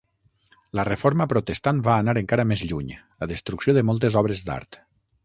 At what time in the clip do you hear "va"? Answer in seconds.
1.89-1.97